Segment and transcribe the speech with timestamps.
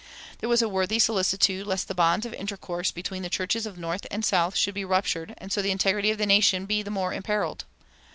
[0.39, 4.07] There was a worthy solicitude lest the bonds of intercourse between the churches of North
[4.09, 7.13] and South should be ruptured and so the integrity of the nation be the more
[7.13, 7.65] imperiled.